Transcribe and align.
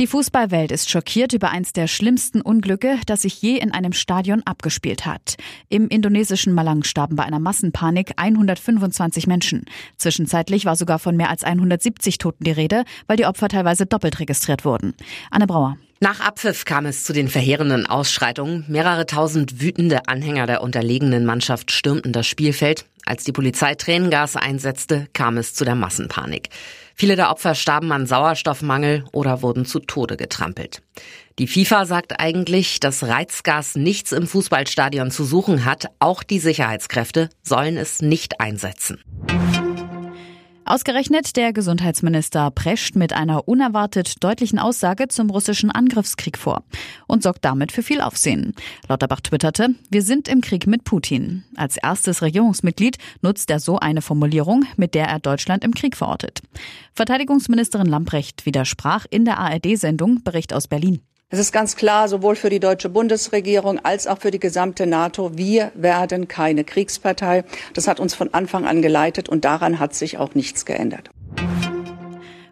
Die 0.00 0.06
Fußballwelt 0.06 0.70
ist 0.70 0.88
schockiert 0.88 1.32
über 1.32 1.50
eins 1.50 1.72
der 1.72 1.88
schlimmsten 1.88 2.40
Unglücke, 2.40 3.00
das 3.06 3.22
sich 3.22 3.42
je 3.42 3.56
in 3.56 3.72
einem 3.72 3.92
Stadion 3.92 4.44
abgespielt 4.44 5.06
hat. 5.06 5.34
Im 5.68 5.88
indonesischen 5.88 6.52
Malang 6.52 6.84
starben 6.84 7.16
bei 7.16 7.24
einer 7.24 7.40
Massenpanik 7.40 8.12
125 8.14 9.26
Menschen. 9.26 9.64
Zwischenzeitlich 9.96 10.66
war 10.66 10.76
sogar 10.76 11.00
von 11.00 11.16
mehr 11.16 11.30
als 11.30 11.42
170 11.42 12.18
Toten 12.18 12.44
die 12.44 12.52
Rede, 12.52 12.84
weil 13.08 13.16
die 13.16 13.26
Opfer 13.26 13.48
teilweise 13.48 13.86
doppelt 13.86 14.20
registriert 14.20 14.64
wurden. 14.64 14.94
Anne 15.32 15.48
Brauer. 15.48 15.76
Nach 15.98 16.20
Abpfiff 16.20 16.64
kam 16.64 16.86
es 16.86 17.02
zu 17.02 17.12
den 17.12 17.26
verheerenden 17.26 17.84
Ausschreitungen. 17.86 18.64
Mehrere 18.68 19.04
tausend 19.04 19.60
wütende 19.60 20.06
Anhänger 20.06 20.46
der 20.46 20.62
unterlegenen 20.62 21.26
Mannschaft 21.26 21.72
stürmten 21.72 22.12
das 22.12 22.28
Spielfeld. 22.28 22.86
Als 23.08 23.24
die 23.24 23.32
Polizei 23.32 23.74
Tränengas 23.74 24.36
einsetzte, 24.36 25.06
kam 25.14 25.38
es 25.38 25.54
zu 25.54 25.64
der 25.64 25.74
Massenpanik. 25.74 26.50
Viele 26.94 27.16
der 27.16 27.30
Opfer 27.30 27.54
starben 27.54 27.90
an 27.90 28.06
Sauerstoffmangel 28.06 29.06
oder 29.12 29.40
wurden 29.40 29.64
zu 29.64 29.80
Tode 29.80 30.18
getrampelt. 30.18 30.82
Die 31.38 31.46
FIFA 31.46 31.86
sagt 31.86 32.20
eigentlich, 32.20 32.80
dass 32.80 33.02
Reizgas 33.02 33.76
nichts 33.76 34.12
im 34.12 34.26
Fußballstadion 34.26 35.10
zu 35.10 35.24
suchen 35.24 35.64
hat. 35.64 35.86
Auch 36.00 36.22
die 36.22 36.38
Sicherheitskräfte 36.38 37.30
sollen 37.42 37.78
es 37.78 38.02
nicht 38.02 38.42
einsetzen. 38.42 39.00
Ausgerechnet 40.68 41.38
der 41.38 41.54
Gesundheitsminister 41.54 42.50
prescht 42.50 42.94
mit 42.94 43.14
einer 43.14 43.48
unerwartet 43.48 44.22
deutlichen 44.22 44.58
Aussage 44.58 45.08
zum 45.08 45.30
russischen 45.30 45.70
Angriffskrieg 45.70 46.36
vor 46.36 46.62
und 47.06 47.22
sorgt 47.22 47.46
damit 47.46 47.72
für 47.72 47.82
viel 47.82 48.02
Aufsehen. 48.02 48.52
Lauterbach 48.86 49.22
twitterte, 49.22 49.70
wir 49.88 50.02
sind 50.02 50.28
im 50.28 50.42
Krieg 50.42 50.66
mit 50.66 50.84
Putin. 50.84 51.42
Als 51.56 51.78
erstes 51.78 52.20
Regierungsmitglied 52.20 52.98
nutzt 53.22 53.48
er 53.48 53.60
so 53.60 53.78
eine 53.78 54.02
Formulierung, 54.02 54.66
mit 54.76 54.94
der 54.94 55.06
er 55.06 55.20
Deutschland 55.20 55.64
im 55.64 55.72
Krieg 55.72 55.96
verortet. 55.96 56.42
Verteidigungsministerin 56.92 57.86
Lamprecht 57.86 58.44
widersprach 58.44 59.06
in 59.08 59.24
der 59.24 59.38
ARD-Sendung 59.38 60.22
Bericht 60.22 60.52
aus 60.52 60.68
Berlin. 60.68 61.00
Es 61.30 61.38
ist 61.38 61.52
ganz 61.52 61.76
klar, 61.76 62.08
sowohl 62.08 62.36
für 62.36 62.48
die 62.48 62.58
deutsche 62.58 62.88
Bundesregierung 62.88 63.78
als 63.84 64.06
auch 64.06 64.16
für 64.16 64.30
die 64.30 64.40
gesamte 64.40 64.86
NATO, 64.86 65.36
wir 65.36 65.72
werden 65.74 66.26
keine 66.26 66.64
Kriegspartei. 66.64 67.44
Das 67.74 67.86
hat 67.86 68.00
uns 68.00 68.14
von 68.14 68.32
Anfang 68.32 68.64
an 68.64 68.80
geleitet 68.80 69.28
und 69.28 69.44
daran 69.44 69.78
hat 69.78 69.94
sich 69.94 70.16
auch 70.16 70.34
nichts 70.34 70.64
geändert. 70.64 71.10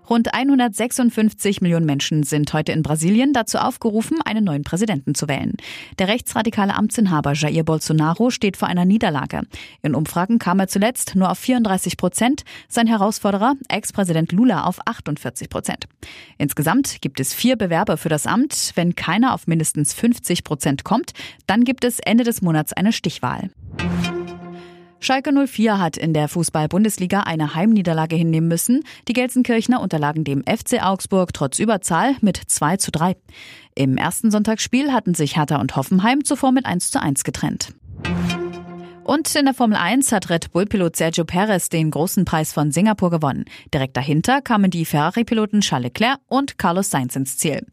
Rund 0.09 0.33
156 0.33 1.61
Millionen 1.61 1.85
Menschen 1.85 2.23
sind 2.23 2.53
heute 2.53 2.73
in 2.73 2.83
Brasilien 2.83 3.33
dazu 3.33 3.59
aufgerufen, 3.59 4.19
einen 4.25 4.45
neuen 4.45 4.63
Präsidenten 4.63 5.15
zu 5.15 5.29
wählen. 5.29 5.55
Der 5.99 6.09
rechtsradikale 6.09 6.75
Amtsinhaber 6.75 7.33
Jair 7.33 7.65
Bolsonaro 7.65 8.31
steht 8.31 8.57
vor 8.57 8.69
einer 8.69 8.85
Niederlage. 8.85 9.43
In 9.83 9.95
Umfragen 9.95 10.39
kam 10.39 10.61
er 10.61 10.69
zuletzt 10.69 11.17
nur 11.17 11.31
auf 11.31 11.39
34 11.39 11.97
Prozent, 11.97 12.45
sein 12.69 12.87
Herausforderer 12.87 13.55
Ex-Präsident 13.69 14.31
Lula 14.33 14.65
auf 14.65 14.79
48 14.87 15.49
Prozent. 15.49 15.87
Insgesamt 16.39 17.01
gibt 17.01 17.19
es 17.19 17.35
vier 17.35 17.57
Bewerber 17.57 17.97
für 17.97 18.09
das 18.09 18.27
Amt. 18.27 18.73
Wenn 18.77 18.95
keiner 18.95 19.35
auf 19.35 19.47
mindestens 19.47 19.93
50 19.93 20.45
Prozent 20.45 20.85
kommt, 20.85 21.13
dann 21.47 21.65
gibt 21.65 21.85
es 21.85 21.99
Ende 21.99 22.23
des 22.23 22.43
Monats 22.43 22.73
eine 22.73 22.93
Stichwahl. 22.93 23.51
Schalke 24.99 25.31
04 25.33 25.79
hat 25.79 25.97
in 25.97 26.15
der 26.15 26.29
Fußball-Bundesliga 26.29 27.21
eine 27.21 27.55
Heimniederlage 27.55 28.17
hinnehmen 28.17 28.49
müssen. 28.49 28.83
Die 29.09 29.13
Gelsenkirchner 29.13 29.81
unterlagen 29.81 30.25
dem 30.25 30.43
FC 30.43 30.83
Augsburg 30.83 31.33
trotz 31.33 31.59
Überzahl 31.59 32.17
mit 32.21 32.37
2 32.47 32.79
zu 32.79 32.91
3. 32.91 33.17
Im 33.75 33.97
ersten 33.99 34.31
Sonntagsspiel 34.31 34.93
hatten 34.93 35.15
sich 35.15 35.37
Hertha 35.37 35.61
und 35.61 35.77
Hoffenheim 35.77 36.25
zuvor 36.25 36.53
mit 36.53 36.67
1 36.67 36.91
zu 36.91 37.01
1 37.01 37.25
getrennt. 37.25 37.75
Und 39.05 39.33
in 39.37 39.45
der 39.45 39.55
Formel 39.55 39.77
1 39.77 40.11
hat 40.11 40.31
Red 40.31 40.51
Bull-Pilot 40.51 40.97
Sergio 40.97 41.25
Perez 41.25 41.69
den 41.69 41.93
großen 41.93 42.25
Preis 42.25 42.53
von 42.53 42.73
Singapur 42.73 43.11
gewonnen. 43.11 43.45
Direkt 43.73 43.97
dahinter 43.97 44.43
kamen 44.43 44.69
die 44.69 44.85
Ferrari-Piloten 44.85 45.61
Charles 45.61 45.85
Leclerc 45.85 46.19
und 46.27 46.59
Carlos 46.59 46.91
Sainz 46.91 47.15
ins 47.15 47.39
Ziel. 47.39 47.65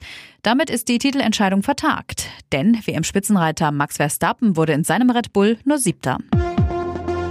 Damit 0.43 0.69
ist 0.69 0.89
die 0.89 0.99
Titelentscheidung 0.99 1.63
vertagt. 1.63 2.29
Denn 2.51 2.77
WM-Spitzenreiter 2.85 3.71
Max 3.71 3.97
Verstappen 3.97 4.55
wurde 4.55 4.73
in 4.73 4.83
seinem 4.83 5.09
Red 5.09 5.33
Bull 5.33 5.57
nur 5.65 5.79
Siebter. 5.79 6.19